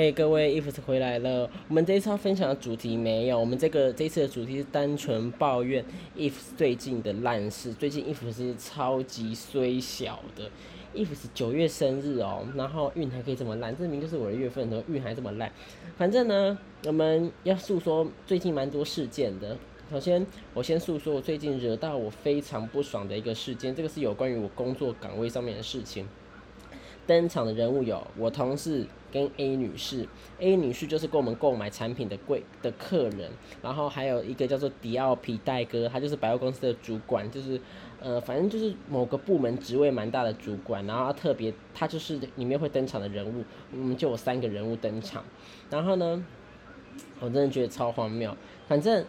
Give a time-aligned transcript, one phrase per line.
[0.00, 1.50] 嘿，各位，if 回来了。
[1.66, 5.84] 我们这一次要分享的主题没有，我们这个这次的主题是单纯抱怨
[6.16, 7.74] if 最近的烂事。
[7.74, 10.48] 最近 if 是超级衰小的
[10.94, 15.50] ，if 是九月生日哦，然后运还可以这么烂，证明就是我的月份，然后运还这么烂。
[15.96, 19.58] 反正呢，我们要诉说最近蛮多事件的。
[19.90, 20.24] 首先，
[20.54, 26.06] 我先诉说我最近惹到我非常不爽的一个事件，这个是有关于我工作岗位上面的事情。
[27.04, 30.06] 登场的人物有我同事跟 A 女士
[30.38, 33.30] ，A 女士就是跟我们购买产品的贵的客人，
[33.62, 37.60] 然后还有一个叫做迪奥皮带哥，他就是百货公司的主管，就是
[38.00, 45.24] 呃反正就是某个部门职位蛮大的主管，然后他特别他就是里面会登场的人物，我们就有三个人物登场，
[45.70, 46.24] 然后呢，
[47.20, 48.36] 我真的觉得超荒谬，
[48.68, 49.04] 反正。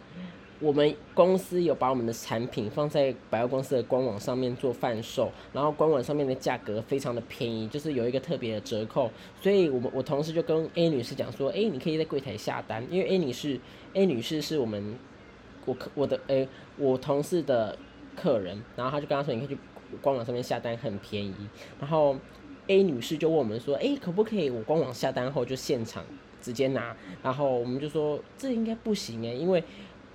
[0.61, 9.09] 我们公司有把我们的产品放在百货公司的官网上面做贩售，然后官网上面的价格非常的便宜，就是有一个特别的折扣，
[9.41, 13.57] 所以我们我同事就跟 A 女士讲说，哎，你可以在柜台下单，因为 A 女士
[13.93, 14.95] A 女士是我们
[15.65, 17.77] 我客我的诶我同事的
[18.17, 19.57] 客人，然后他就跟他说，你可以去
[20.01, 21.33] 官网上面下单，很便宜。
[21.79, 22.17] 然后
[22.67, 26.03] A 女士就问我们说，哎，可不可以我官网下单后就现场
[26.41, 26.95] 直接拿？
[27.23, 29.63] 然后我们就说这应该不行诶，因为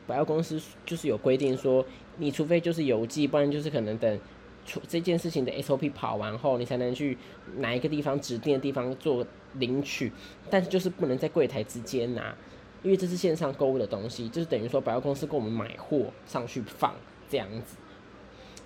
[0.06, 1.84] 百货公司就是有规定说，
[2.18, 4.20] 你除非就是邮寄，不然就是可能等
[4.66, 7.16] 出这件事情的 SOP 跑完后，你才能去
[7.56, 10.12] 哪一个地方指定的地方做领取，
[10.50, 12.34] 但是就是不能在柜台直接拿，
[12.82, 16.94] 因为这是线上购物的东西，就是等于说百货公司给我们买货上去放
[17.28, 17.76] 这样子，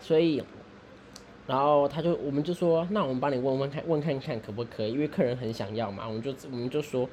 [0.01, 0.43] 所以，
[1.47, 7.09] 然后他就我们就说，那我们帮你问问看，问看看可不可以，因为客人很想要嘛，我们就我们就说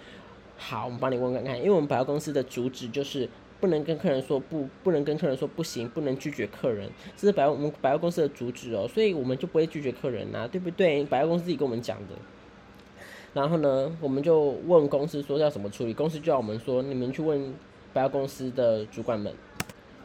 [0.58, 3.30] 好，我们帮你问看看，因为我们百货公司的主旨就是。
[3.58, 11.04] 不能跟客人说不，不能跟客人说不行，不能拒绝客人，这是百货我们百货公司的主旨哦，所以我们就不会拒绝客人呐，对不对？
[11.06, 12.14] 百货公司自己跟我们讲的。
[13.34, 17.54] 然后呢，我们就问公司说要怎么处理，公司就要我们说你们去问
[17.94, 19.34] 百货公司的主管们。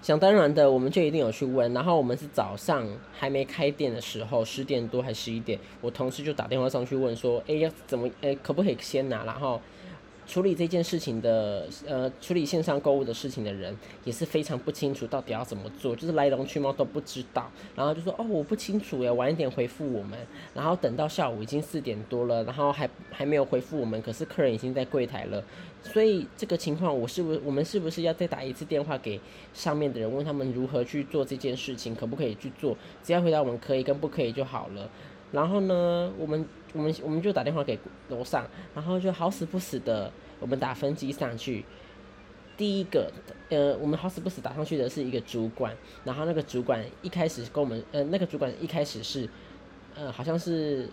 [0.01, 1.71] 想当然的，我们就一定有去问。
[1.75, 9.25] 然后我们是早上还没开店的时候，十点多还十一点，我同事就打电话上去问说，哎，要怎么，哎，可不可以先拿？
[9.25, 9.61] 然后。
[10.31, 20.17] 处理这件事情的，呃，处理线上购物的事情的人也是非常不清楚到底要怎么做，就是来龙去脉都不知道，然后就说哦，我不清楚耶晚一点回复我们，
[20.55, 25.43] 然后等到下午已经四点多了，然后还还没有回复我们，可是客人已经在柜台了，
[25.83, 29.21] 所以这个情况我是不是我们是不是要再打一次电话给
[29.53, 32.77] 上面的人，问他们如何去做这件事情，可不可以去做？
[33.03, 34.89] 只要回答我们可以跟不可以就好了。
[35.33, 41.65] 然后呢，我们我们我们就打电话给楼上，然后就好死不死的，我们打分机上去。
[42.57, 43.11] 第一个，
[43.49, 45.75] 呃，我们好死不死打上去的是一个主管，
[46.05, 49.29] 然后那个主管一开始跟我们，呃，那个主管一开始是，
[49.95, 50.89] 呃，好像是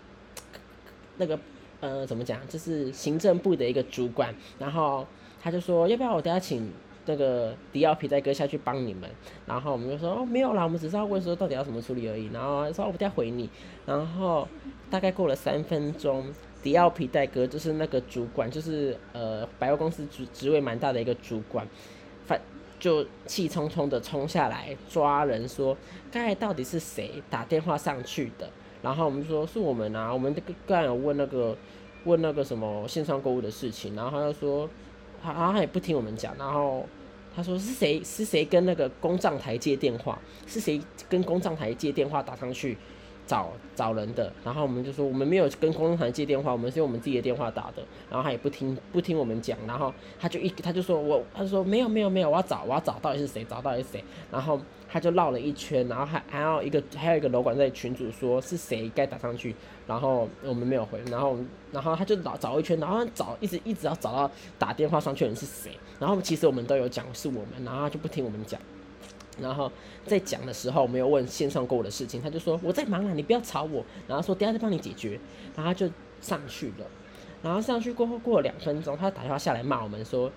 [1.18, 1.38] 那个，
[1.80, 5.06] 呃，怎么讲，就是行政部的一个主管，然后
[5.42, 6.70] 他就说，要不要我等下请。
[7.08, 9.08] 那个迪奥皮带哥下去帮你们，
[9.46, 12.28] 然后我们就说哦没有啦，我们只是要问说到底要怎么处理而已。
[12.32, 13.48] 然后说我不再回你。
[13.86, 14.46] 然后
[14.90, 16.26] 大概过了三分钟，
[16.62, 21.66] 迪奥皮带哥就是那个主管，就是呃百货公司职职位蛮大的一个主管，
[22.26, 22.38] 反
[22.78, 25.74] 就气冲冲的冲下来抓人说，
[26.12, 28.50] 刚才到底是谁打电话上去的？
[28.82, 31.56] 然后我们说是我们啊，我们这个刚有问那个
[32.04, 34.68] 问那个什么线上购物的事情，然后他就说，
[35.22, 36.84] 他他也不听我们讲，然后。
[37.38, 40.18] 他说是谁是谁跟那个公账台接电话？
[40.48, 42.76] 是谁跟公账台接电话打上去
[43.28, 44.32] 找找人的？
[44.42, 47.84] 然后我们就说我们没有跟公账台接电话，我们是用我们自己的电话打的。
[48.10, 54.04] 然后他也不听不听我们讲，然后他就一他就说我他说没有没有没有，我要找我要找到底是谁找到底是谁。
[54.32, 54.58] 然后
[54.88, 59.54] 他就绕了一圈，然后还还要一个还有一个楼管在群主说是谁该打上去。
[59.86, 61.36] 然后我们没有回，然后
[61.70, 65.72] 然后他就找找一圈，然后找一直一直要找到打电话上去的人是谁。
[65.98, 68.60] 然后其实我们都有讲是我们，然后他就不听我们讲。
[69.40, 69.70] 然后
[70.06, 73.84] 在讲的时候，没有问线上购物的事情，他就说我在忙啊，你不要吵我。
[74.06, 75.18] 然后说等下再帮你解决。
[75.56, 75.88] 然后就
[76.20, 76.86] 上去了。
[77.42, 80.30] 然后上去过后过了两分钟，他打电话下来骂我们说，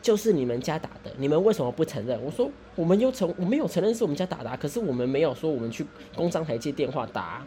[0.00, 2.20] 就是你们家打的，你们为什么不承认？
[2.22, 5.84] 我说我们又承我没有承认是我们家打的，可是我们没有说我们去
[6.14, 7.44] 工商台接电话打。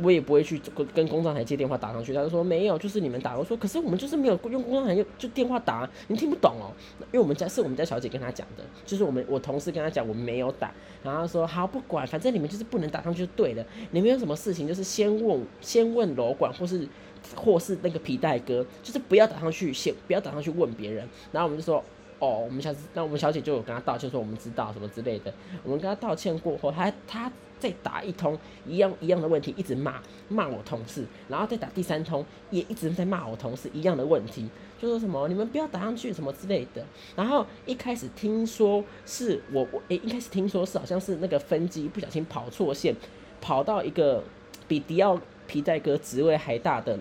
[0.00, 3.36] 我也不会去跟跟公账台接电话打上去，他就说没有，就是你们打。
[3.36, 6.72] 我说可是我们就是没有用公账台就就电话打，你听不懂哦。
[7.00, 10.72] 因为我们家是我们家小姐跟他讲的，就是我们我同事跟他讲我没有打，
[11.02, 13.64] 然后说好不管，反正你们就是不能打上去就对了。
[13.90, 16.88] 你们有什么事情就是先问先问楼管或是
[17.36, 21.06] 或是那个皮带哥，就是不要打上去先不要打上去问别人。
[21.30, 21.84] 然后我们就说
[22.18, 25.34] 哦，我们下次那我们小姐就有跟他道歉说我们知道什么之类的。
[25.62, 27.30] 我们跟他道歉过后，他他。
[27.62, 28.36] 再打一通
[28.66, 34.48] 一样一样的问题，一直骂骂我同事，然后再打第三通也一直在骂我同事一样的问题，
[34.80, 36.84] 就说什么你们不要打上去什么之类的。
[37.14, 42.92] 然后一开始听说是我我诶，一开始听说是好像是那个分机不小心跑错线，
[43.40, 44.24] 跑到一个
[44.66, 46.98] 比迪奥皮带哥职位还大的。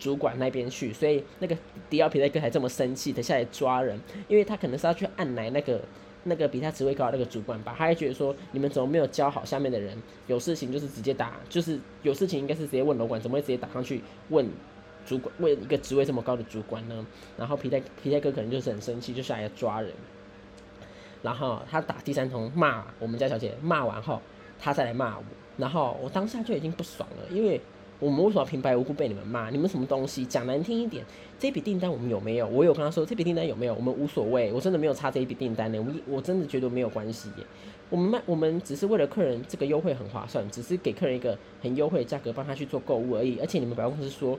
[0.00, 1.58] 主管那边去，所以那个
[1.90, 5.80] 迪奥皮带哥还这么生气，他下来抓人，因为他可能是要去按来那个
[6.28, 9.96] 那个比他职位高的那个主管吧，他还觉得说你们怎么没有教好下面的人，
[10.26, 14.48] 有事情就是直接打，就是有事情应该是直接问楼管，怎么会直接打上去问
[15.06, 17.06] 主管，问一个职位这么高的主管呢？
[17.36, 19.92] 然后皮带皮带哥可能就是很生气，就下来抓人，
[21.22, 24.20] 然后他打第三通骂我们家小姐，骂完后
[24.58, 25.24] 他再来骂我，
[25.56, 27.60] 然后我当下就已经不爽了，因为。
[28.00, 29.50] 我们为什么平白无故被你们骂？
[29.50, 30.24] 你们什么东西？
[30.24, 31.04] 讲难听一点，
[31.38, 32.46] 这笔订单我们有没有？
[32.46, 33.74] 我有跟他说这笔订单有没有？
[33.74, 35.78] 我们无所谓，我真的没有差这一笔订单呢。
[35.78, 37.44] 我们我真的觉得没有关系耶。
[37.90, 43.38] 我们卖，我们只是为了客人这个优惠很划算，只是给客人一个很优惠的价格，帮他去做购物而已。
[43.40, 44.38] 而且你们百货公司说。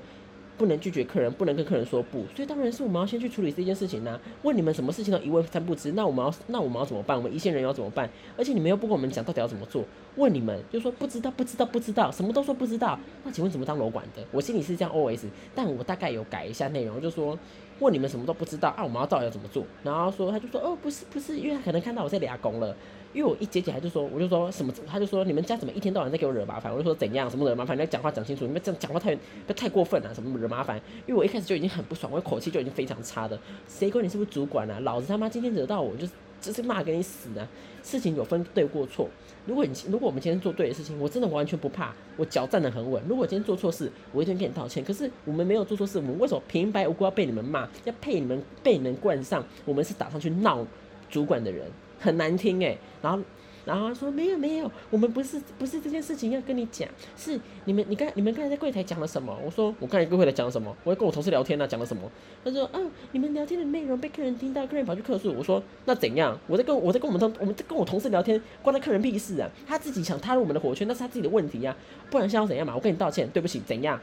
[0.60, 4.20] 不能拒绝客人，不能跟客人说不，所以当然是我们要先去处理这件事情呢。
[4.44, 7.16] 问你们什么事情都一问三不知，那我们要那我们要怎么办？
[7.16, 8.10] 我们一线人要怎么办？
[8.38, 9.86] 而且你们又不跟我们讲到底要怎么做，
[10.18, 13.00] 问你们就说不知道，不知道，不知道，什么都说不知道。
[13.24, 14.22] 那请问怎么当楼管的？
[14.32, 17.40] 我心里是这样 OS，但我大概有改一下内容，就说
[17.80, 19.66] 问你们什么都不知道啊，我们到底要怎么做？
[19.84, 22.76] 然后说他就说哦，不是不是，因为他可能看到我在俩工了。
[23.12, 26.72] 因为我一接起来就说，我就说什么，他就说你们家怎么一天到晚在给我惹麻烦？
[26.72, 27.76] 我就说怎样，什么惹麻烦？
[27.76, 29.18] 你要讲话讲清楚，你们这样讲话太
[29.48, 30.80] 不太过分了，什么惹麻烦？
[31.08, 33.40] 因为我一开始就已经很不爽，我口气就已经非常差的。
[33.68, 34.80] 谁管你是不是主管啊？
[34.82, 36.12] 老子他妈今天惹到我，就是
[36.42, 37.48] 就是骂给你死啊！
[37.84, 39.10] 事情有分对过错，
[39.46, 43.02] 如果你如果我们今天做对的事情，我真的完全不怕，我脚站得很稳。
[43.08, 44.84] 如果今天做错事，我一定跟你道歉。
[44.84, 47.68] 可是我们没有做错事，我们为什么平白无故要被你们骂？
[47.86, 50.66] 要配你们被你们冠上我们是打算去闹
[51.10, 51.66] 主管的人，
[52.00, 52.78] 很难听诶。
[53.02, 53.24] 然后。
[53.70, 59.38] 然后说没有没有，我们不是不是这件事情要跟你讲，是你们你刚你们刚才在柜台讲了什么？
[59.46, 60.76] 我说我刚才柜台讲了什么？
[60.84, 62.10] 我在跟我同事聊天呢，讲了什么？
[62.44, 65.32] 他说嗯，你们聊天的内容被客人听到，客人跑去客诉。
[65.32, 66.36] 我说那怎样？
[66.48, 69.48] 我在跟我在跟我们同我们在跟我同事聊天，关他客人屁事啊！
[69.68, 71.76] 他自己想踏入我们的火圈，那是他自己的问题呀，
[72.10, 72.74] 不然是要怎样嘛？
[72.76, 74.00] 我跟你道歉，对不起，怎样？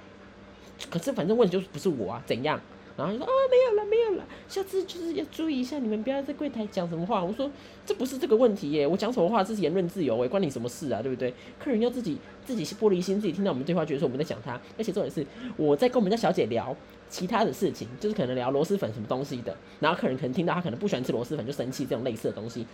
[0.89, 2.61] 可是反正问题就是不是我啊，怎样？
[2.97, 7.23] 然后就说啊没有了没有了，下次就是要注意一下，你们不要在柜台讲什么话。
[7.23, 7.51] 我说
[7.85, 11.33] 这不是这个问题耶，我讲什么话这是言论自由诶，关你什么事啊，对不对？
[11.59, 14.59] 客人要自己自己玻璃心，自己听到我们对话，觉得说我们在讲他。
[14.79, 15.27] 而且重点是
[15.57, 16.75] 我在跟我们家小姐聊
[17.11, 22.67] 其他的事情，就是可能聊螺蛳粉什么东西的，然后客人可能听到他可能不喜欢吃螺蛳粉就生气这种类似的东西，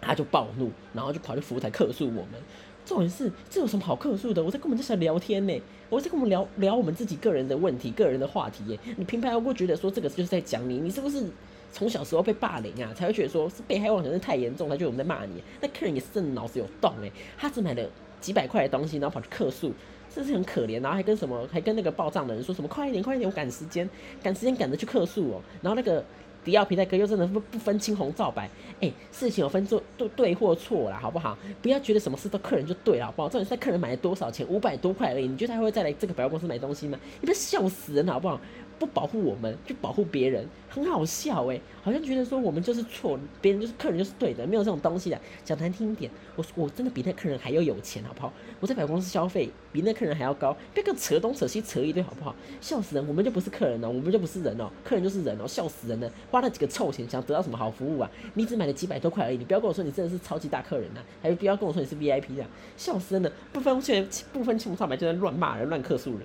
[0.00, 2.32] 他就暴怒，然后就跑去服务台客诉我们。
[2.84, 4.42] 重点是这有什么好客诉的？
[4.42, 8.78] 我在跟我们家小聊天呢，我在跟我们聊聊我们自己个人的问题、个人的话题耶。
[8.96, 11.24] 你平白无故觉得说这个就是在讲你，你是不是
[11.72, 12.92] 从小时候被霸凌啊？
[12.94, 15.42] 才会觉得说是被害妄想症太严重，他觉得我们在骂你。
[15.60, 17.82] 那客人也是真的脑子有洞哎，他只买了
[18.20, 19.72] 几百块的东西，然后跑去客诉，
[20.12, 20.82] 是不是很可怜？
[20.82, 23.88] 然后还跟什么，还跟那个报账的人说什么快一点，快一点，我赶时间，
[24.22, 25.40] 赶时间赶着去客诉哦。
[25.62, 26.04] 然后那个。
[26.44, 28.48] 迪奥皮带哥又真的不不分青红皂白，
[28.80, 31.36] 哎，事情有分做对对或错啦，好不好？
[31.62, 33.28] 不要觉得什么事都客人就对了，好不好？
[33.28, 36.98] 重点是客人买了多少钱，五百多块而已，你觉得他会再来这个百货公司买东西吗？
[37.20, 38.38] 你不要笑死人，好不好？
[38.78, 45.20] 不保护我们，去保护别人，很好笑哎，好像觉得说我们就是错，别人就是客人就是对的，没有这种东西的。
[45.44, 48.32] 讲难听一点，我我真的比那客人还要有钱，好不好？
[48.60, 52.34] 我在百货公司消费比那客人还要高，别个扯东扯西扯一堆，好不好？
[52.60, 58.10] 笑死人，我们就不是客人哦，我们就不是人哦，客人就是人哦，笑死人了，花了几个臭钱想得到什么好服务啊？
[58.34, 66.20] 你只买了几百多块而已，你不要跟我说你真的是超级大客人呐，还有不要跟我说你是 VIP 啊，笑死人了，不分钱不分青红皂白就在乱骂人乱客诉人，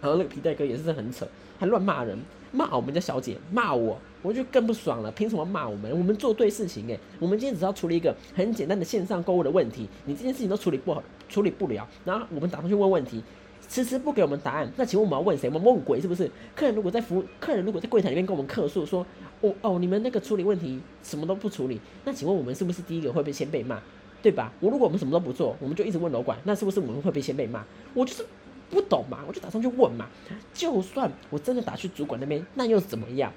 [0.00, 1.26] 然后那个皮带哥也是很扯。
[1.58, 2.16] 还乱骂人，
[2.52, 5.10] 骂我们家小姐，骂我，我就更不爽了。
[5.10, 5.90] 凭什么骂我们？
[5.90, 13.20] 我们做对事情诶，我们今天只要处理一个很简单的线上购物的问题，你这件事情都处理不好，处理不了，然后我们打算去问问题，
[13.68, 15.48] 迟迟不给我们答案，那请问我们要问谁？
[15.48, 16.30] 我们问鬼是不是？
[16.54, 19.04] 客人如果在服务，客人如果在柜台里面跟我们客诉说，
[19.40, 23.80] 哦哦，你们那个处理问题什么都不处理，那请问我们是不是第一个会被先被骂？
[24.22, 24.52] 对吧？
[24.60, 27.64] 我如果我们什么都不做，我们就一直问楼管，那是不是我们会被先被骂？
[27.94, 28.24] 我就是。
[28.70, 30.08] 不懂嘛，我就打算去问嘛。
[30.52, 33.32] 就算我真的打去主管那边，那又怎么样？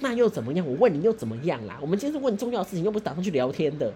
[0.00, 0.66] 那又怎么样？
[0.66, 1.78] 我问你又怎么样啦？
[1.80, 3.92] 我们今天是问重要的事情，又不是打算去聊天的。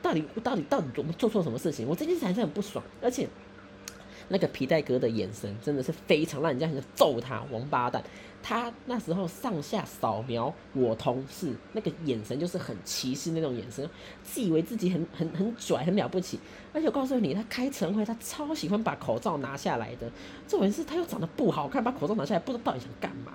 [0.00, 1.86] 到底到底到底我们做错什么事情？
[1.88, 3.28] 我这件事还是很不爽，而且。
[4.30, 8.04] 那个皮带哥的眼神真的是非常让人家想揍他，王八蛋！
[8.42, 13.88] 他那时候上下扫描我同事，那个眼神就是很歧视那种眼神，
[14.22, 16.38] 自以为自己很很很拽，很了不起。
[16.72, 20.10] 而且我告诉你，他开晨会，他超喜欢把口罩拿下来的。
[20.46, 23.32] 这种人是他又长得不好看，把口罩拿下来，不知道到底想干嘛。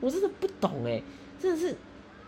[0.00, 1.02] 我真的不懂哎，
[1.38, 1.74] 真的是，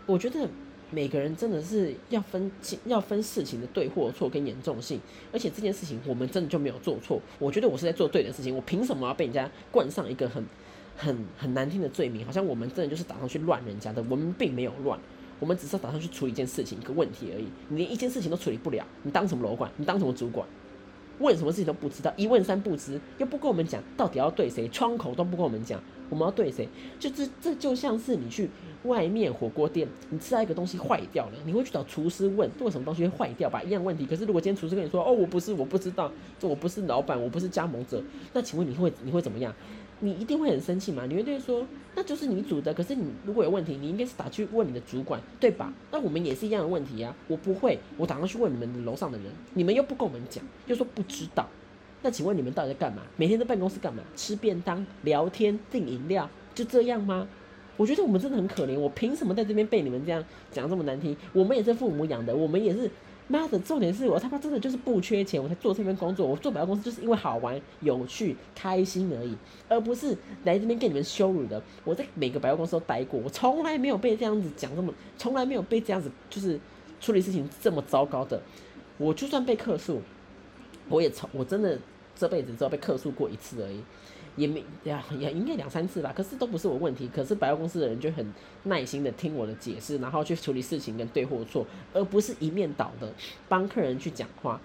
[0.07, 0.49] 我觉得
[0.91, 2.51] 每个人真的是要分
[2.85, 5.01] 要分事情的对或错跟严重性，
[5.33, 7.21] 而且这件事情我们真的就没有做错。
[7.39, 10.45] 我觉得我是在做对的事情，我凭什么要被人家冠上一个很
[10.97, 12.25] 很很难听的罪名？
[12.25, 14.99] 好像我们真的就是打算去乱人家的，我们并没有乱，
[15.41, 17.47] 我们只是打算去处理一件事情一个问题而已。
[17.69, 19.71] 你连一件事情都处理不了，你当什么楼管？
[19.77, 20.47] 你当什么主管？
[21.19, 26.69] 问什么事情都不知道，一问三不知，又不跟我们讲到底要对谁，窗口都不跟我们讲，我们要对谁？
[26.99, 28.51] 就这这就像是你去
[28.85, 33.63] 外面火锅店，你吃到一个东西坏掉了，你会去找厨师问为什么东西会坏掉吧？
[33.63, 34.05] 一样问题。
[34.05, 39.55] 可是如果今天厨师跟你说，哦，我不是，我不知道，这我不是老板，我不是加盟者，那请问你会你会怎么样？
[40.05, 41.07] 你一定会很生气嘛？
[41.07, 42.75] 你会对说，那就是你煮的。
[42.75, 45.73] 可是你如果有问题，你应该是打去问你的主管，对吧？
[45.93, 47.15] 那我们也是一样的问题呀。
[47.29, 51.49] 我不会，我打算去问你们楼上的人，你们又不跟我们讲，又说不知道。
[52.03, 53.03] 那请问你们到底在干嘛？
[53.17, 54.03] 每天在办公室干嘛？
[54.17, 57.29] 吃便当、聊天、订饮料，就这样吗？
[57.77, 58.77] 我觉得我们真的很可怜。
[58.77, 61.17] 我凭什么在这边被你们这样讲这么难听？
[61.33, 62.91] 我们也是父母养的，我们也是。
[63.33, 66.27] 妈的，重点是我他妈真的就是不缺钱，我才做这份工作。
[66.27, 69.35] 我做百货公司就是因为好玩、有趣、开心而已，
[69.69, 71.61] 而不是来这边跟你们羞辱的。
[71.85, 76.61] 我在每个百货公司都待过，我从来没有被这样子讲这么，从来没有被这样子就是
[77.01, 78.41] 处理事情这么糟糕的。
[78.99, 80.03] 我就算被克诉，
[80.89, 81.79] 我也从我真的。
[82.15, 83.81] 这辈子只有被客诉过一次而已，
[84.37, 86.13] 也没呀， 也应该两三次吧。
[86.17, 88.33] 可是都不是我问题，可是百货公司的人就很
[88.65, 93.13] 耐心的听我的解释，然后去处理事情跟对或错，而不是一面倒的
[93.49, 94.61] 帮客人去讲话。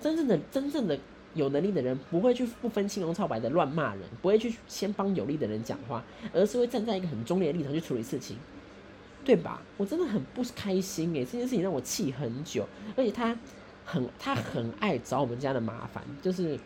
[0.00, 0.98] 真正的真正的
[1.34, 8.36] 有能力的人，不会去不分青红皂白的乱骂人，不会去先帮有利的人讲话，而是会站在一个很中立的立场去处理事情，
[9.24, 9.62] 对吧？
[9.76, 13.36] 我真的很不开心诶，这件事情让我气很久，而且他。
[13.86, 16.58] 很，他很爱找我们家的麻烦，就是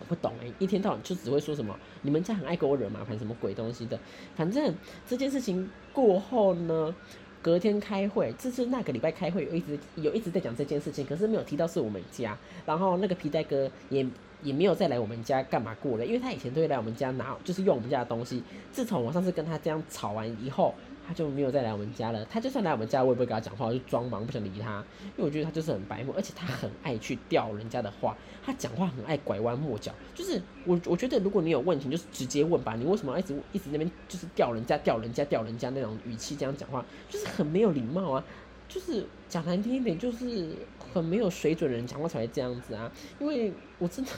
[0.00, 3.98] 我不懂哎，一天到晚就只会说什么你们家很爱给我惹麻烦，什么鬼东西的。
[4.36, 4.74] 反正
[5.06, 6.94] 这件事情过后呢，
[7.42, 12.36] 隔天开会，这是那个礼拜开会有一直有一直在讲这件事情，可是没有提到是我们家。
[12.64, 14.06] 然后那个皮带哥也
[14.42, 18.42] 也没有再来我们家干嘛过了，因为他以前都会来我们家拿，就是用我们家的东西。
[18.72, 20.74] 自从我上次跟他这样吵完以后。
[21.08, 22.22] 他就没有再来我们家了。
[22.26, 24.84] 他就算来我们家，我也不会跟他讲话，我就装忙，不想理他。
[25.02, 28.14] 因为我觉得他就是很白目，而且他很爱去吊人家的话。
[28.44, 32.76] 他讲话很爱拐弯抹角，就是我我觉得如果你有问题，就是直接问吧。
[32.76, 38.22] 你为什么一直一直那边就是吊人家、吊人家、吊人家那种语气这样讲话，就是很没有礼貌啊。
[38.68, 40.50] 就是讲难听一点，就是
[40.92, 42.92] 很没有水准的人讲话才会这样子啊。
[43.18, 44.10] 因为我真的，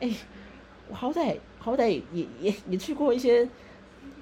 [0.00, 0.10] 哎，
[0.88, 3.46] 我好歹好歹也也也去过一些。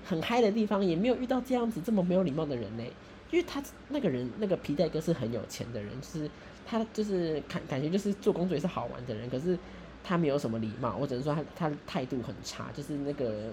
[0.09, 2.83] 很嗨的地方也没有遇到这样子这么没有礼貌的人呢，
[3.31, 6.31] 因为他那个人那个皮带哥是很有钱的人，就是
[6.67, 9.59] 他就是感感觉就是做工作也是好玩的人，可是
[10.03, 13.51] 他没有什么礼貌，我只能说他他态度很差，就是那个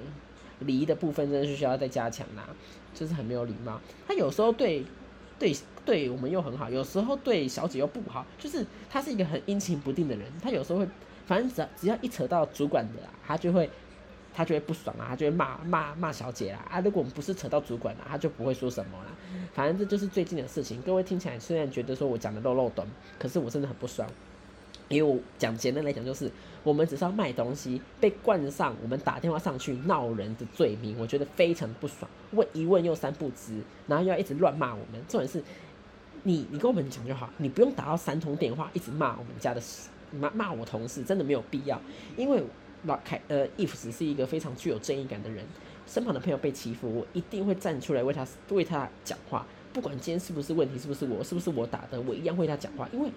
[0.59, 2.47] 礼仪的部分真的是需要再加强啦，
[2.93, 3.81] 就是很没有礼貌。
[4.07, 4.85] 他有时候对
[5.37, 10.87] 对对我们又很好，有时候对小姐又不好，就是他是一个很阴晴不定的人，他有时候会
[11.25, 13.69] 反正只要只要一扯到主管的，他就会。
[14.35, 16.81] 他就会不爽啊，他就会骂骂骂小姐啦啊！
[16.81, 19.11] 如果我们不是扯到主管了，他就不会说什么啦。
[19.53, 20.81] 反正这就是最近的事情。
[20.81, 22.85] 各位听起来虽然觉得说我讲的漏漏短，
[23.17, 24.05] 可是我真的很不爽。
[24.89, 26.29] 因为我讲简单来讲，就是
[26.63, 32.11] 我们只是要卖东西，被冠上我们打电话上去闹人的罪名，我觉得非常不爽。
[32.31, 35.01] 问一问又三不知，然后又要一直乱骂我们。
[35.07, 35.41] 重点是，
[36.23, 39.61] 你你跟我们讲就好，你不用打到三通电话一直骂我们家的
[40.11, 41.81] 骂骂我同事，真的没有必要，
[42.17, 42.43] 因为。
[42.85, 45.43] 老凯，呃，if 是一个非常具有正义感的人，
[45.85, 53.09] 身旁的朋友被欺负，我一定会站出来为他为他讲话，不管今天是不是问题，是不是我，是不是我打的，我一样为他讲话，因为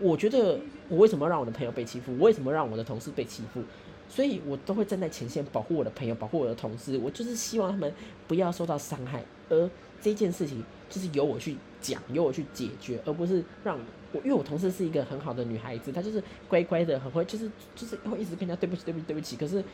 [0.00, 0.58] 我觉得
[0.88, 3.62] 我为什么让我的朋友被欺负，我为什么让我的同事被欺负，
[4.08, 7.92] 所以我都会站在前线保护我的朋友，保护我的同事，我就是希望他们
[8.26, 9.70] 不要受到伤害，而
[10.04, 13.78] 这件事情就是由我去讲，由我去解决，而不是让。
[14.12, 19.36] 我因为我同事是一个很好的女孩子，她就是乖乖的，很会，就是就是会一直跟人家对不起，对不起，对不起。
[19.36, 19.64] 可是，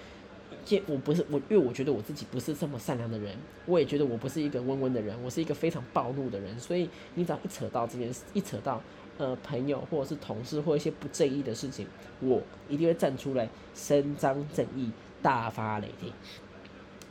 [0.64, 6.58] 见我不是我，因为我觉得我自己不是这么善良的人，我也觉得我不是一个温温的人，我是一个非常暴怒的人。
[6.58, 8.80] 所以你只要一扯到这件事，一扯到
[9.18, 11.86] 呃朋友或者是同事或一些不正义的事情，
[12.20, 16.10] 我一定会站出来伸张正义，大发雷霆。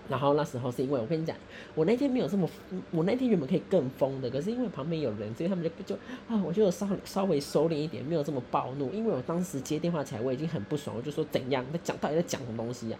[0.10, 1.38] 然后那时候是因为我跟你讲，
[1.76, 2.50] 我那天没有这么，
[2.90, 5.96] 我那天原本可以更疯的，可是因为旁边有人，所以他们就就
[6.28, 8.92] 啊，我就稍稍微收敛一点，没有这么暴怒。
[8.92, 11.64] 因为我当时接电话起来，我已经很不爽，我就说怎样？
[11.72, 12.98] 他讲到底在讲什么东西呀？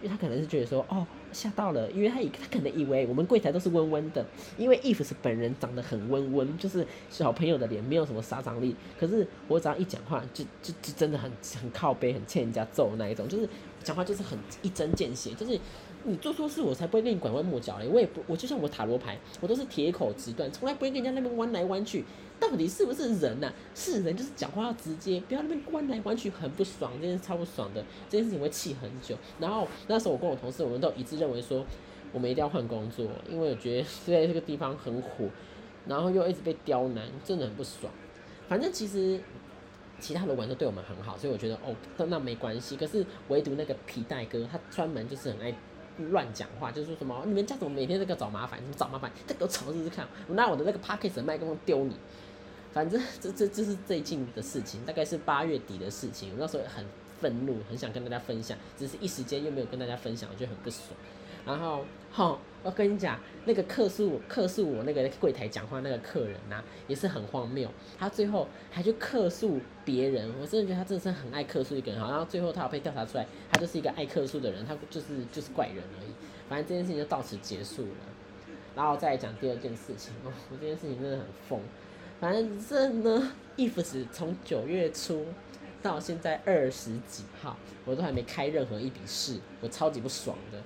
[0.00, 4.24] 因为他可能是觉得说哦吓到了，因为他他可能以为我们柜台都是温温的，
[4.56, 8.74] 因为 if 是本人长得很温温，就是小朋友的脸，没有什么杀伤力。
[8.98, 13.48] 可是我只要一讲话，就就就真的很很靠背，很欠人家揍那一种，就是
[13.82, 15.58] 讲话就是很一针见血，就是。
[16.08, 17.86] 你做错事，我才不会跟你拐弯抹角嘞。
[17.86, 22.04] 我也不，我就像我塔罗牌，我都是铁口直断，从来不会跟人家那边弯来弯去。
[22.40, 23.52] 到底是不是人呐？
[23.74, 29.16] 是人就是讲话要直接，不要那边弯来弯去，很不爽，这件事超不爽的，这件事情会气很久。
[29.40, 31.66] 然后那时候我跟我同事，我们都一致认为说，
[32.12, 35.28] 我们一定要换工作，因为我觉得在这个地方很苦，
[35.86, 37.92] 然后又一直被刁难，真的很不爽。
[38.48, 39.20] 反正其实
[39.98, 41.74] 其他的玩都对我们很好，所以我觉得哦，
[42.06, 42.76] 那没关系。
[42.76, 45.52] 可是唯独那个皮带哥，他专门就是很爱。
[46.10, 48.58] 乱讲话，就是说什么你们家怎么每天在个找麻烦？
[48.60, 49.10] 什么找麻烦？
[49.26, 50.06] 再给我吵试试看！
[50.26, 51.94] 我拿我的那个 p a c k e 的麦克风丢你！
[52.72, 56.30] 反正这这这是最近的事情，大概是八月底的事情。
[56.32, 56.84] 我那时候很
[57.20, 60.84] 愤怒，很想跟大家分享，只是一时间又没有跟大家分享，我觉得很不爽。
[61.48, 67.66] 然后，好，我跟你讲，那个客诉客诉我那个柜台讲话那个客人呐，也是很荒谬。
[67.98, 71.98] 他最后还去客诉别人，我真的觉得他真的是很爱客诉一个人。
[71.98, 76.10] 好，然后最后他被调查出来，他就是一个爱客诉的人，他就是就是怪人而已。
[76.50, 77.88] 反正这件事情就到此结束了。
[78.76, 81.58] 然后再讲第二件事情，哦，我这件事情真的很疯。
[82.20, 85.24] 反正这呢，if 从九月初
[85.82, 90.58] 到现在二十几号，我都还没开任何一笔事，我超级不爽的。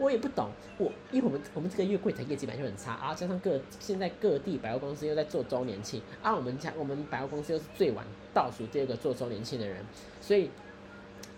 [0.00, 9.84] 我也不懂，我因为我们我们这个月柜台业绩本来就很差啊，加上各现在各地百货公司又在做周年庆啊，我们家我们百货公司又是最晚倒数第二个做周年庆的人，
[10.20, 10.48] 所以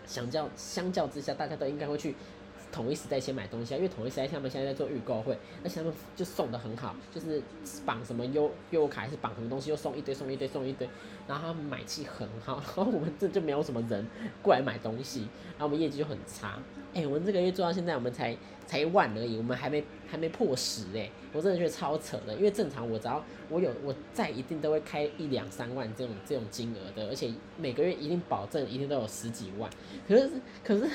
[0.06, 2.14] 相较相较之下，大家都应该会去。
[2.72, 7.42] 统一时代先买东西啊，因为统一时代他们现在在做预购会，而且他们就送的很好，就是
[7.84, 10.88] 绑什么优优卡还是绑什么东西，又送一堆送一堆送一堆，
[11.28, 14.04] 然后他们买气很好， 然后我们这就没有什么人
[14.42, 16.58] 过来买东西，然后我们业绩就很差。
[16.94, 18.36] 哎，我们这个月做到现在，我们才
[18.66, 29.70] 才一万而已，我们还没还没破十哎，我真的觉得超扯的，因为正常我只要我有我在一定都会开一两三万这种这种金额的，而且每个月一定保证一定都有十几万，
[30.08, 30.30] 可是
[30.64, 30.88] 可是。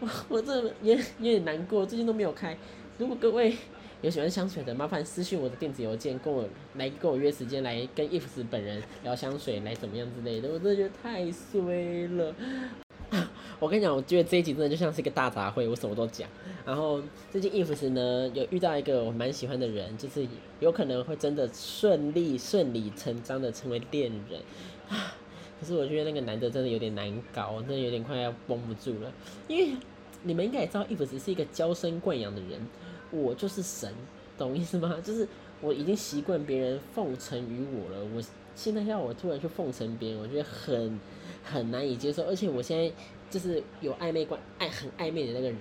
[0.02, 2.56] 我我这也有点难过，最近都没有开。
[2.96, 3.54] 如果各位
[4.00, 10.48] 有喜欢香水的，麻烦私信我的电子邮件，跟我来跟我约时间来跟 ifs 本人聊香水，来怎么样之类的。
[10.48, 12.34] 我真的觉得太衰了。
[13.60, 16.26] 我跟你讲，我觉得这一集真的就像是一个大杂烩，我什么都讲。
[16.64, 20.26] 然后最近 ifs 呢有遇到一个我蛮喜欢的人，就是
[20.60, 24.40] 有可能会真的顺利顺理成章的成为恋人。
[25.60, 29.12] 可是我觉得那个男的真的有点难搞，真的有点快要绷不住了。
[29.46, 29.76] 因为
[30.22, 32.60] 你们应该也知道，伊芙只是一个娇生惯养的人，
[33.10, 33.92] 我就是神，
[34.38, 34.96] 懂意思吗？
[35.04, 35.28] 就是
[35.60, 38.22] 我已经习惯别人奉承于我了，我
[38.54, 40.98] 现在要我突然去奉承别人，我觉得很
[41.44, 42.90] 很难以接受，而且我现在。
[43.30, 45.60] 就是有暧昧关爱很暧昧的那个人，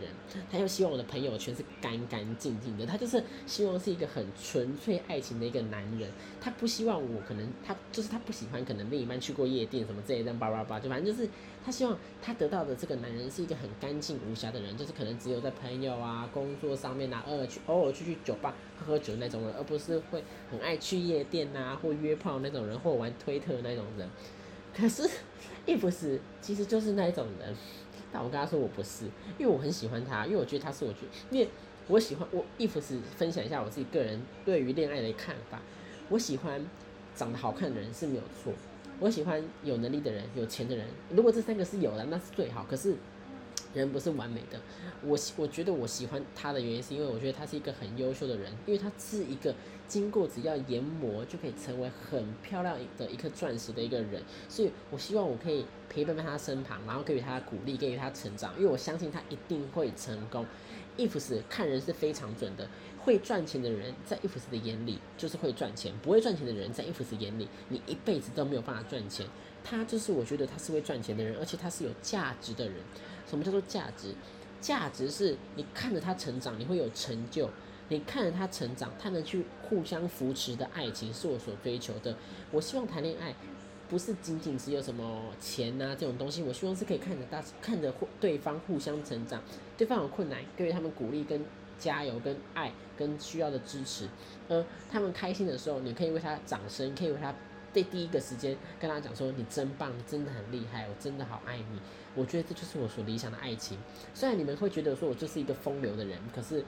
[0.51, 11.29] 他又希望我的朋友圈是干干净净的，他就是希望是一个很纯粹爱情的一个男人，他不希望我可能他就是他不喜欢可能另一半去过夜店什么这一样叭叭叭，就反正就是
[11.63, 24.09] 他希望他得到的这个男人是一个很干净无瑕的人，就是可能只有在朋友啊工作上面啊偶尔去偶尔去去酒吧喝喝酒那种人，而不是会很爱去夜店呐或约炮那种人或玩推特那种人，
[24.75, 25.07] 可是。
[25.69, 27.55] 亦不是，其实就是那一种人，
[28.11, 29.05] 但我跟他说我不是，
[29.37, 31.47] 因为我很喜欢他，因为我觉得他是我觉，因为
[31.87, 35.61] 我喜欢我亦不是分享一下我自己个人对于恋爱的看法，
[36.09, 36.65] 我喜欢
[37.13, 38.51] 长得好看的人是没有错，
[38.99, 42.65] 我喜欢有能力的人、有钱的人，如果这三个是有的，那是最好。
[42.69, 42.95] 可是。
[43.73, 44.59] 人不是完美的，
[45.03, 49.53] 我我觉得我喜欢他的原因是因为我觉得他是一个很优秀的人，因为他是一个
[49.87, 60.45] 经过只要研磨就可以成为很漂亮的一颗钻石的一个人，所以我希望我可以陪伴在他身旁，然后给予他鼓励，给予他成长，因为我相信他一定会成功。
[60.97, 69.25] ifs 看人是非常准的，会赚钱的人在 ifs 的眼里就是会赚钱，不会赚钱的人在 ifs 眼里你一辈子都没有办法赚钱。
[69.63, 72.75] 他就是我觉得他是会赚钱的人，而且他是有价值的人。
[73.29, 74.13] 什么叫做价值？
[74.59, 77.47] 价值是你看着他成长，你会有成就；
[77.87, 82.13] 你看着他成长，他能去互相扶持的爱情是我所追求的。
[82.51, 83.33] 我希望谈恋爱
[83.87, 89.41] 不是仅仅只有什么钱呐这种东西，我希望是可以看着大看着对方互相成长，
[89.77, 91.41] 对方有困难给予他们鼓励跟
[91.77, 94.09] 加油跟爱跟需要的支持，
[94.49, 97.33] 而他们开心的时候，你可以为他掌声，可以为他。
[97.71, 101.79] 在第一个时间跟他讲说：“你真棒，真的很厉害，我真的好爱你。”
[102.15, 103.77] 我觉得这就是我所理想的爱情。
[104.15, 106.65] 虽然你们会觉得说我就是一个风流的人，可是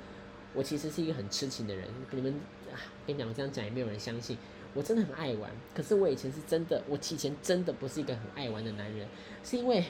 [0.53, 1.87] 我其实是一个很痴情的人。
[2.11, 2.31] 你们
[2.71, 4.37] 啊，跟你讲，我这样讲也没有人相信。
[4.75, 9.07] 我真的很爱玩，可是我以前是真的，我以前真的不是一个很爱玩的男人，
[9.43, 9.83] 是因为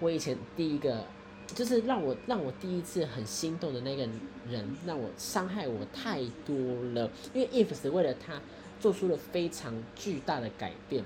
[0.00, 1.04] 我以前第一个
[1.46, 4.08] 就是让我让我第一次很心动的那个
[4.48, 6.56] 人，让我伤害我太多
[6.94, 7.10] 了。
[7.34, 8.40] 因为 if 是为了他。
[8.82, 11.04] 做出了非常巨大的改变，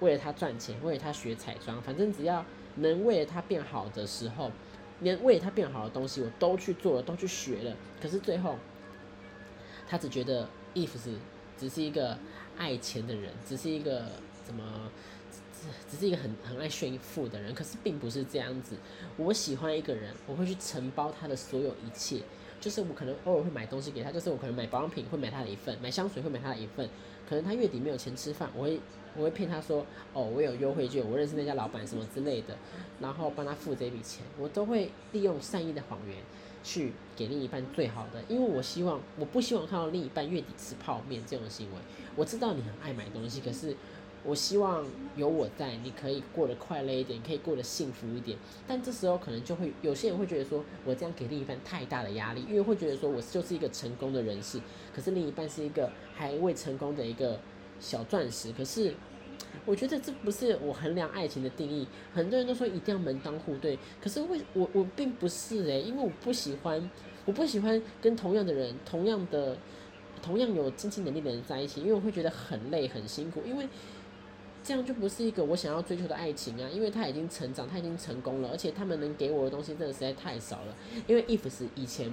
[0.00, 2.44] 为了他赚钱，为了他学彩妆，反正只要
[2.76, 4.52] 能为了他变好的时候，
[5.00, 8.58] 连为了他变好的东西我都去做了，都去学了，可是最后
[9.88, 11.14] 他只觉得 if 是
[11.58, 12.18] 只是一个
[12.58, 14.04] 爱钱的人，只是一个
[14.44, 14.90] 怎么？
[15.90, 18.76] 只是一个很很爱炫富的人，可是并不是这样子。
[19.16, 22.20] 我喜欢一个人，我会去承包他的所有一切。
[22.64, 26.88] 就是我可能偶尔会买东西给他，就是我可能买保养品会买他的一份，买香水会买他的一份。
[27.28, 28.80] 可能他月底没有钱吃饭，我会
[29.14, 32.56] 我会骗他说，哦，我有优惠券，我认识那家老板什么之类的，
[33.00, 34.24] 然后帮他付这笔钱。
[34.38, 36.16] 我都会利用善意的谎言
[36.62, 41.76] 去给另一半最好的，因为我希望我不希望看到另一半月底吃泡面这种行为。
[42.16, 43.76] 我知道你很爱买东西，可是。
[44.26, 44.82] 我希望
[45.16, 48.38] 有我在，你可以过得快乐一点，可以过得幸福一点。
[48.66, 54.58] 但这时候可能就会有些人会觉得说，我这样给另一半太大的压力，因为会觉得说我就是一个成功的人士，
[54.94, 57.38] 可是另一半是一个还未成功的一个
[57.78, 58.50] 小钻石。
[58.52, 58.94] 可是
[59.66, 61.86] 我觉得这不是我衡量爱情的定义。
[62.14, 66.90] 很多人都说一定要门当户对，可是为我我并不是诶，因为我不喜欢，
[67.26, 69.58] 我不喜欢跟同样的人、同样的、
[70.22, 73.68] 同样有经济能力的人在一起，因为我会觉得很累、很辛苦，因为。
[74.64, 80.74] 这样就不是一个我想要追求的爱情啊，因为他已经成长，他已经成功了，而且他们能给我的东西真的实在太少了。
[81.06, 82.10] 因为 if 是以前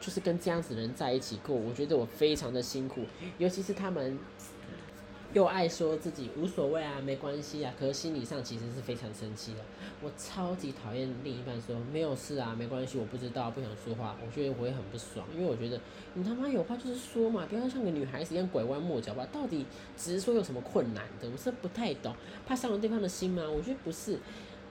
[0.00, 3.02] 就是跟这样子的人在一起过，我觉得我非常的辛苦，
[3.36, 4.18] 尤其是他们。
[5.32, 9.60] 又爱说自己无所谓啊，没关系啊，可是心理上其实是非常生气的。
[10.02, 14.14] 我超级讨厌另一半说没有事啊，没关系，我不知道，不想说话。
[14.22, 15.80] 我觉得我也很不爽，因为我觉得
[16.12, 19.26] 你他妈有话就是说嘛，不要像个女孩子一样拐弯抹角吧。
[19.32, 19.64] 到底
[19.96, 21.28] 只是说有什么困难的？
[21.30, 22.14] 我是不太懂，
[22.46, 23.42] 怕伤了对方的心吗？
[23.48, 24.18] 我觉得不是，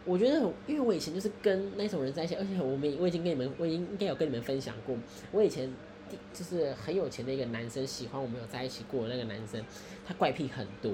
[0.05, 4.95] 我觉得因为我以前就是跟那种人在一起，而且我们我已经跟你们，我已经应该有跟你们分享过，
[5.31, 5.73] 我以前。
[6.33, 9.63] 就是很有钱的一个男生，喜欢我们有在一起过的那个男生，
[10.05, 10.93] 他怪癖很多，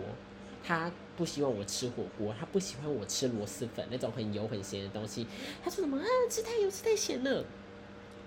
[0.64, 5.28] 他不希望我吃火锅，他不喜欢我吃螺蛳粉那种很油很咸的东西。
[5.64, 7.44] 他说什么啊，吃太油吃太咸了。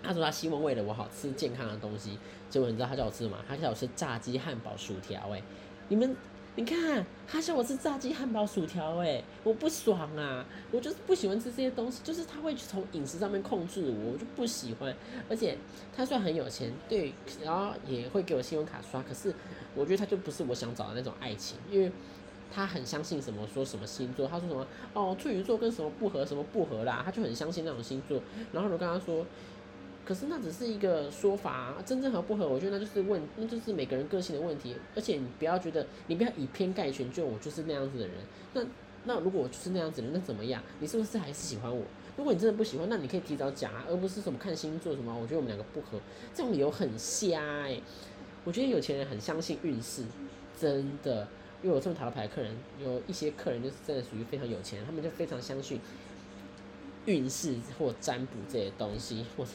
[0.03, 3.37] 他说他希望为了我好吃健康的东西，结果你知道他叫我吃什么？
[3.49, 5.31] 他叫我吃炸鸡、汉堡、薯条。
[5.33, 5.43] 哎，
[5.89, 6.17] 你们。
[6.57, 10.45] 你看，他叫我吃炸鸡、汉堡、薯条，哎，我不爽啊！
[10.73, 14.95] 我就是不喜欢吃这些东西，就是他会从饮食上面控制我，我就不喜欢。
[15.29, 15.57] 而且
[15.97, 19.33] 他虽然很有钱，对，然后也会给我信用卡刷，可是
[19.75, 21.91] 我觉得他就不是我想找的那种爱情，因为
[22.53, 28.21] 他很相信什么说什么星座，他说什么哦处女座跟什么不合什么不合啦，他就很相信那种星座。
[28.53, 29.25] 然后我跟他说。
[30.11, 34.75] 可是那只是一个说法啊，真正合不合，我觉得那就是问，那就是每个人个性的问题。
[34.97, 38.17] 而且你不要觉得，你不要以偏概全，就我就是那样子的人。
[38.53, 38.61] 那
[39.05, 40.61] 那如果我就是那样子的人，那怎么样？
[40.81, 41.85] 你是不是还是喜欢我？
[42.17, 45.17] 如果你真的不喜欢，那你可以提早讲啊，而不是什么看星座什么。
[45.17, 46.01] 我觉得我们两个不合，
[46.35, 47.81] 这种理由很瞎哎。
[48.43, 50.03] 我觉得有钱人很相信运势，
[50.59, 51.29] 真的。
[51.63, 55.79] 因为我这么讨的牌客人，有一些客人就是真的属于非常有钱，他们就非常相信
[57.07, 59.53] 运势或占卜这些东西，或是。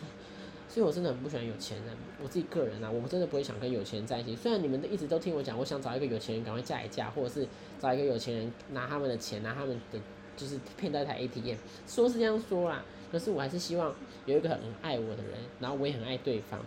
[0.75, 4.35] 所以我真的很不喜欢有钱人，我自己个人啊，我真的不会想跟有钱人在一起。
[4.35, 7.47] 虽然你们一直都听我讲，我想找一个有钱人赶快嫁一嫁，或者是
[7.79, 9.97] 找一个有钱人拿他们的钱，拿他们的
[10.35, 11.55] 就是骗到一台 ATM，
[11.87, 16.59] 说是这样说啦，可是我还是希望有一个很爱我的人，然后我也很爱对方。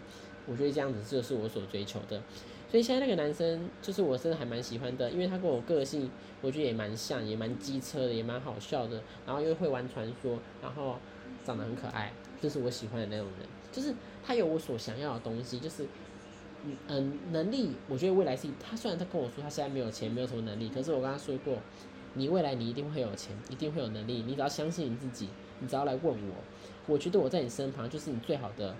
[0.47, 2.23] 我觉得这样子就是我所追求的。
[2.71, 10.97] 所以现在那个男生就是我真的还蛮喜欢的，因为他跟我个性我觉得也蛮像，也蛮机车的，也蛮好笑的，然后又会玩传说，然后
[11.45, 13.47] 长得很可爱，就是我喜欢的那种人。
[13.79, 13.95] 就是
[14.27, 15.85] 他有我所想要的东西，就是
[16.65, 21.57] 嗯嗯能力，我觉得未来是他虽然他跟我说他现在没有钱，没有什么能力，可是我跟他说过，
[22.15, 25.29] 你未来你一定会有钱，一定会有能力，你只要相信你自己，
[25.61, 26.35] 你只要来问我，
[26.89, 28.75] 我觉得我在你身旁就是你最好的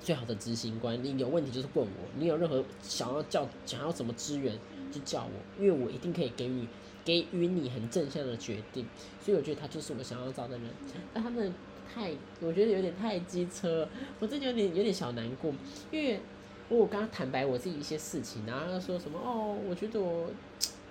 [0.00, 4.56] 最好的执行官，你有问题就是问我，你有任何想要叫想要什么资源
[4.92, 6.68] 就叫我，因为我一定可以给予
[7.04, 8.86] 给予你很正向的决定，
[9.20, 10.70] 所以我觉得他就是我想要找的人，
[11.12, 11.52] 那他们。
[11.92, 13.88] 太，我觉得有点太机车，
[14.20, 15.52] 我真的有点有点小难过，
[15.90, 16.20] 因为
[16.68, 20.30] 我刚刚坦白我自己一些事情，然后他说什么哦，我觉得我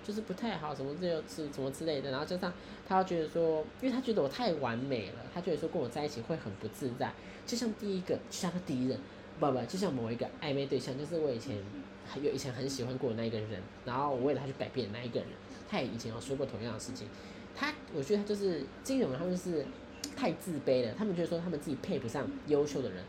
[0.04, 2.52] 就是不太好，什么这是什么之类的，然后加上
[2.86, 7.12] 他觉得说，因为他觉得我太完美了，他觉得说跟我在一起会很不自在，
[7.46, 8.98] 就像第一个，就像他敌人，
[9.38, 11.56] 不不，就像某一个暧昧对象，就是我以前
[12.20, 15.28] 有以前很喜欢过的那一个人，然后我为了他去改变那一个人，
[15.70, 17.06] 他也以前有说过同样的事情，
[17.54, 19.64] 他我觉得他就是金融，他们是。
[20.18, 23.04] 太自卑了，他们觉得说他们自己配不上优秀的人，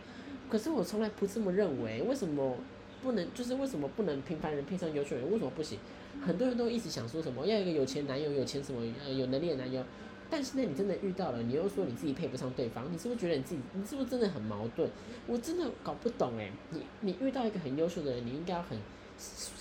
[0.48, 2.04] 可是我从来不这么认为。
[2.04, 2.56] 为什么
[3.02, 3.34] 不能？
[3.34, 5.26] 就是为什么不能平凡人配上优秀人？
[5.32, 5.80] 为什么不行？
[6.24, 9.84] 很多人都一直想说什么要一个有钱男友，有钱什么呃有能力的男友，
[10.30, 14.88] 但是呢，你真的遇到了，你又说你自己配不上对方，你是不是觉得你自己，你是不是真的很矛盾？
[15.26, 16.52] 我真的搞不懂诶。
[16.69, 18.78] 你你遇到一个很优秀的人，你应该要很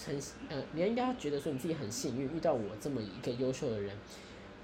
[0.05, 0.15] 很
[0.51, 3.97] 呃，你应该要觉得说你自己很幸运遇到我这么一个优秀的人。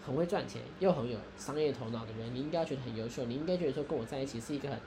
[0.05, 4.79] 很会赚钱又很有商业头脑的人，你应该觉得很优秀，你应该觉得说跟我在一起是一个很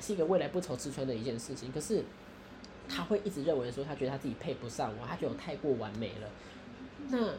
[0.00, 1.70] 是一个未来不愁吃穿的一件事情。
[1.70, 2.02] 可是
[2.88, 6.30] 他会一直认为说，他觉得他自己配不上我，他觉得我太过完美了。
[7.08, 7.34] 那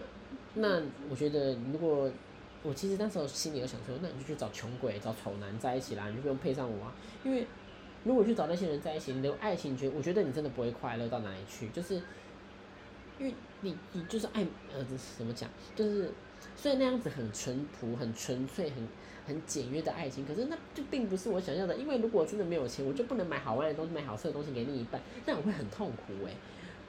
[0.53, 2.11] 那我觉得，如果
[2.63, 6.93] 我其实那时候心里有想说，那你就去找穷鬼、找丑男在一起啦，你就不用配上我啊。
[7.23, 7.47] 因为
[8.03, 11.95] 如果去找那些人在一起，你的爱情觉，我觉得你真的不会快乐到哪里去，就是
[13.19, 14.85] 因为你你就是爱呃
[15.17, 16.11] 怎么讲，就是
[16.55, 18.87] 虽然那样子很淳朴、很纯粹、很
[19.27, 21.75] 很简约的爱情，可是那就并不是我想要的。
[21.75, 26.33] 因为如果真的没有钱，我就不能买好玩的东西、买好吃的东西给另一半，那我会很痛苦诶。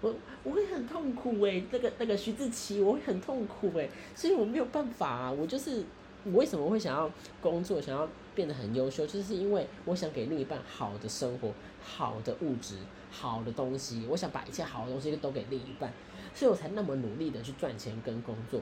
[0.00, 0.12] 我
[0.42, 5.30] 我会很痛苦诶，那个那个徐志奇，我会很痛苦诶，所以我没有办法啊。
[5.30, 5.84] 我就是
[6.24, 7.08] 我为什么会想要
[7.40, 12.78] 工作，想要变得很优秀，就是因为我想给另一半好的生活、好的物质、
[13.12, 15.92] 好的东西，我想把一切好的东西都给另一半，
[16.34, 18.60] 所以我才那么努力的去赚钱跟工作。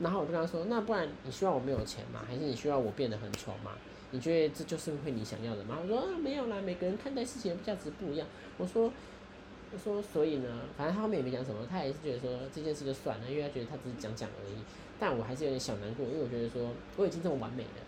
[0.00, 2.22] 然后我就跟他说：“那不然你希望我没有钱吗？
[2.26, 3.72] 还是你希望我变得很丑吗？
[4.10, 8.26] 你觉得这就是会你想要的吗？”我说：“啊，没有啦，每个人看待事情的价值不一样。”
[8.58, 8.92] 我说
[9.72, 14.54] ：“我说，所以呢，反正他后面也没讲什么，他也是觉得说这件事就算了，因为他觉得他只是讲讲而已。
[14.98, 17.80] 但我还是有点小难过，因为我觉得说我已经这么完美了，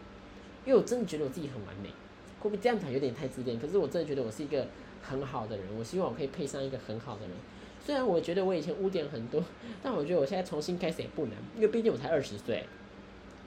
[0.65, 1.91] 因为我真的觉得我自己很完美。
[2.39, 3.59] 会不会这样讲有点太自恋？
[3.59, 4.69] 可是我真的觉得我是一个
[5.03, 7.31] 很好的人，我希望我可以配上一个很好的人。”
[7.87, 9.41] 虽然我觉得我以前污点很多，
[9.81, 12.67] 但我觉得我现在重新开始也不难，因为毕竟我才二十岁，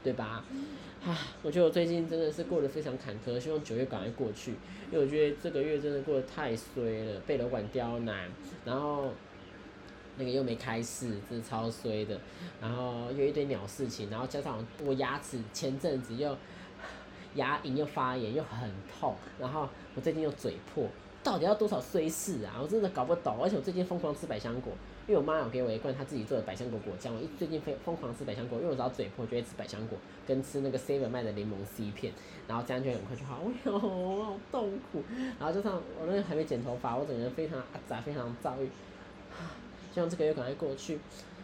[0.02, 0.46] 对吧？
[1.06, 4.52] 啊，我觉得我最近真的是过得非常坎坷，希望九月赶快过去，
[4.92, 8.32] 因为我觉得这个月真的过得太衰了，被楼管刁难，
[8.64, 9.12] 然后
[10.16, 12.18] 那个又没开市，真的超衰的，
[12.62, 16.34] 然后又一堆鸟事情，然后加上我牙齿前阵子又
[17.36, 20.88] 牙龈又发炎又很痛，然后我最近又嘴破。
[21.30, 22.58] 到底要多少碎事啊？
[22.60, 23.38] 我真的搞不懂。
[23.40, 24.74] 而且我最近疯狂吃百香果，
[25.08, 27.14] 因为我妈有给我一罐她自己做的百香果果酱。
[27.14, 29.96] 我一最近疯疯狂吃百香果，因为我只要嘴破就会吃百香果，
[30.28, 32.12] 跟吃那个 Seven 卖的柠檬 C 片，
[32.48, 33.44] 然后这样就很快就好。
[33.46, 35.04] 哎呦，我好痛苦。
[35.40, 38.68] 然后加上我那个还没剪头发，我整个人非常阿杂，非常躁郁。
[39.94, 41.00] 希望这个月赶快过去。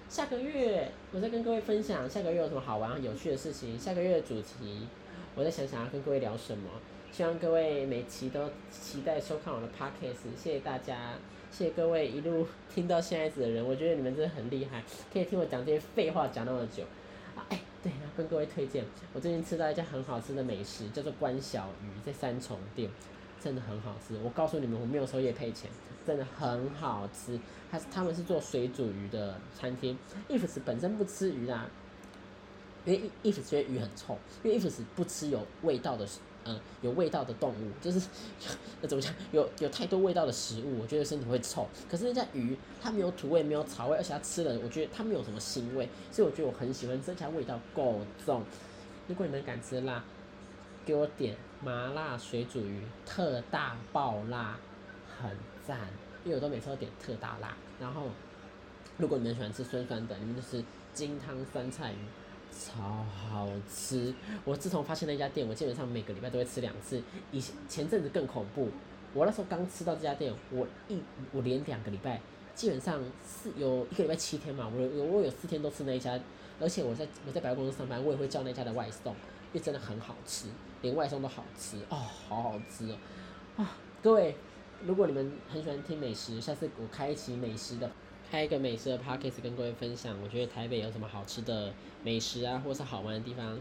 [0.10, 3.78] 下个月我再跟各位分享下个月有什么好玩有趣的事情。
[3.78, 4.88] 下个月的主题，
[5.36, 6.72] 我再想想要跟各位聊什么。
[7.16, 11.14] 希望各位每期都期待收看我的 podcast，谢谢大家，
[11.50, 16.84] 谢谢各位一路 听到现在子的人，我觉得你们真的很厉害，可以听我讲这些废话讲那么久。
[17.34, 22.92] 啊，哎，对，要跟各位推荐，我最近吃到一家很好吃的美食，叫做关小鱼，在三重店，
[23.42, 24.18] 真的很好吃。
[24.22, 25.72] 我告诉你们，我没有收业配钱，
[26.06, 27.40] 真的很好吃。
[27.72, 29.98] 他他们是做水煮鱼的餐厅
[30.28, 31.66] ，ifs 本身不吃鱼啦，
[32.84, 36.06] 因为 ifs 觉得鱼很臭，因为 ifs 不吃有味道的。
[36.46, 38.08] 嗯，有味道的动物，就是
[38.82, 39.14] 那怎么讲？
[39.32, 41.68] 有有太多味道的食物，我觉得身体会臭。
[41.90, 48.44] 可是那家鱼，它没有土味，没有草味，而且它吃了，我觉得它没有什么腥味，所以我觉得我很喜欢这家味道够重。
[49.08, 50.04] 如果你们敢吃辣，
[50.86, 54.58] 给我点麻辣水煮鱼，特大爆辣，
[55.20, 55.32] 很
[55.68, 55.80] 赞。
[56.24, 57.56] 因为我都每次都点特大辣。
[57.80, 58.10] 然后，
[58.98, 61.98] 如果你们喜欢吃酸酸的，你们就是金汤酸菜鱼。
[62.56, 64.14] 超好吃！
[64.46, 67.02] 我自从发现那家店，我基本上每个礼拜都会吃两次。
[67.32, 68.70] 以前前阵子更恐怖，
[69.14, 70.98] 我那时候刚吃到这家店，我一
[71.34, 72.22] 我连两个礼拜，
[72.56, 76.18] 基本上四有一个礼拜七天嘛，我有我有四天都吃那一家，
[76.60, 79.14] 而且我在我在百货公司上班，我也会叫那家的外送，
[79.52, 80.48] 因为真的很好吃，
[80.82, 82.98] 连外送都好吃哦，好好吃哦！
[83.58, 84.36] 啊，各位，
[84.86, 87.92] 如果你们很喜欢听美食，下次我开启美食的。
[88.30, 93.60] 开一个美食的 podcast 跟各位分享，我觉得台北有什么好吃的美食啊，或是好玩的地方，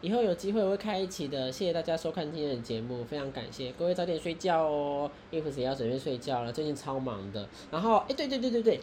[0.00, 1.50] 以后有机会我会开一期的。
[1.50, 7.48] 谢谢大家收看今天的节目，非常感谢各位早点睡觉哦，一会儿也要准备睡觉了，最近超忙的。
[7.70, 8.80] 然后，哎，对对对对对，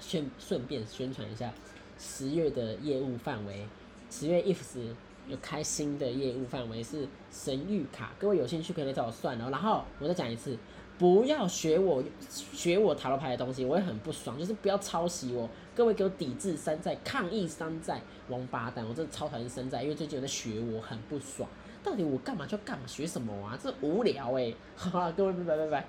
[0.00, 1.52] 宣顺便宣传一下
[1.98, 3.66] 十月的业务范围，
[4.10, 4.78] 十月 ifs
[5.28, 9.48] 有开新的业务范围是神谕卡，各位有兴趣可以来找我算哦。
[9.50, 10.56] 然后我再讲一次。
[10.98, 14.38] 不要学我学我塔罗牌的东西，我也很不爽。
[14.38, 18.84] 就是不要抄袭我，各位给我抵制山寨，抗议山寨，王八蛋！
[18.86, 21.48] 我真的超讨厌山寨，因为最近有在学我，很不爽。
[21.82, 23.56] 到底我干嘛就干嘛，学什么啊？
[23.62, 24.52] 这无聊哎！
[24.74, 25.88] 好了，各位拜拜拜拜。